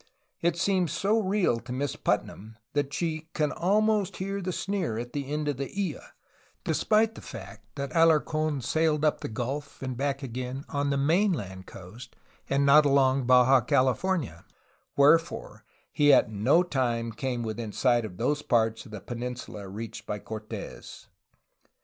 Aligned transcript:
It 0.41 0.57
seems 0.57 0.91
so 0.91 1.19
real 1.19 1.59
to 1.59 1.71
Miss 1.71 1.95
Putnam 1.95 2.57
that 2.73 2.91
she 2.91 3.29
"can 3.35 3.51
almost 3.51 4.17
hear 4.17 4.41
the 4.41 4.51
sneer 4.51 4.97
at 4.97 5.13
the 5.13 5.31
end 5.31 5.47
of 5.47 5.57
the 5.57 5.93
m"— 5.95 6.01
despite 6.63 7.13
the 7.13 7.21
fact 7.21 7.67
that 7.75 7.91
Alarc6n 7.91 8.63
sailed 8.63 9.05
up 9.05 9.21
the 9.21 9.27
gulf 9.27 9.79
and 9.83 9.95
back 9.95 10.23
again 10.23 10.65
on 10.69 10.89
the 10.89 10.97
mainland 10.97 11.67
coast 11.67 12.15
and 12.49 12.65
not 12.65 12.83
along 12.83 13.27
Baja 13.27 13.61
California, 13.61 14.43
wherefore 14.97 15.65
he 15.91 16.11
at 16.11 16.31
no 16.31 16.63
time 16.63 17.11
came 17.11 17.43
within 17.43 17.71
sight 17.71 18.03
of 18.03 18.17
those 18.17 18.41
parts 18.41 18.87
of 18.87 18.91
the 18.91 19.01
peninsula 19.01 19.67
reached 19.69 20.07
by 20.07 20.17
Cortes. 20.17 21.09